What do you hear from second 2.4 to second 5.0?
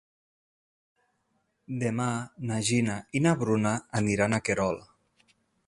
na Gina i na Bruna aniran a Querol.